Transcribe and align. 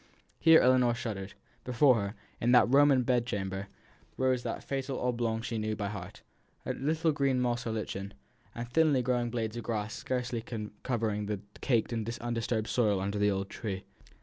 Here 0.39 0.59
Ellinor 0.59 0.95
shuddered. 0.95 1.35
Before 1.63 1.93
her, 2.01 2.15
in 2.39 2.53
that 2.53 2.67
Roman 2.73 3.03
bed 3.03 3.23
chamber, 3.27 3.67
rose 4.17 4.41
the 4.41 4.55
fatal 4.59 4.99
oblong 4.99 5.43
she 5.43 5.59
knew 5.59 5.75
by 5.75 5.89
heart 5.89 6.23
a 6.65 6.73
little 6.73 7.11
green 7.11 7.39
moss 7.39 7.67
or 7.67 7.71
lichen, 7.71 8.15
and 8.55 8.67
thinly 8.67 9.03
growing 9.03 9.29
blades 9.29 9.57
of 9.57 9.63
grass 9.63 9.93
scarcely 9.93 10.43
covering 10.81 11.27
the 11.27 11.39
caked 11.61 11.93
and 11.93 12.09
undisturbed 12.19 12.67
soil 12.67 12.99
under 12.99 13.19
the 13.19 13.29
old 13.29 13.51
tree. 13.51 13.83